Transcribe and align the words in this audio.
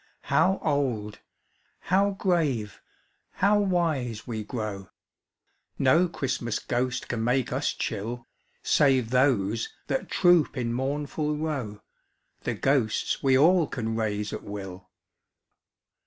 How 0.33 0.57
old, 0.63 1.19
how 1.81 2.09
grave, 2.09 2.81
how 3.33 3.59
wise 3.59 4.25
we 4.25 4.43
grow! 4.43 4.89
No 5.77 6.07
Christmas 6.07 6.57
ghost 6.57 7.07
can 7.07 7.23
make 7.23 7.51
us 7.53 7.71
chill, 7.71 8.25
Save 8.63 9.11
those 9.11 9.69
that 9.85 10.09
troop 10.09 10.57
in 10.57 10.73
mournful 10.73 11.37
row, 11.37 11.83
The 12.45 12.55
ghosts 12.55 13.21
we 13.21 13.37
all 13.37 13.67
can 13.67 13.95
raise 13.95 14.33
at 14.33 14.41
will! 14.41 14.89